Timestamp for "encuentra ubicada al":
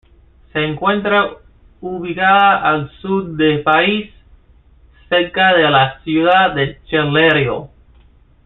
0.59-2.91